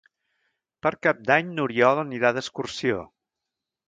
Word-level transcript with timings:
Per 0.85 0.91
Cap 1.07 1.19
d'Any 1.27 1.51
n'Oriol 1.59 2.01
anirà 2.05 2.31
d'excursió. 2.39 2.97